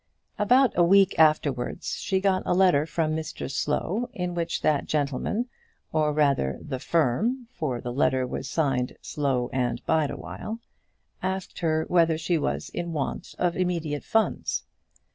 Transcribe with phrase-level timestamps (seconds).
[0.39, 5.47] About a week afterwards she got a letter from Mr Slow, in which that gentleman,
[5.93, 10.57] or rather the firm, for the letter was signed Slow and Bideawhile,
[11.21, 14.63] asked her whether she was in want of immediate funds.